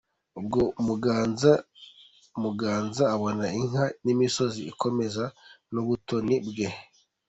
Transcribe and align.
Ubwo 0.39 0.59
Muganza 2.43 3.03
abona 3.15 3.45
inka 3.59 3.85
n’imisozi 4.03 4.61
akomeza 4.71 5.23
n’ubutoni 5.73 6.35
bwe. 6.47 6.67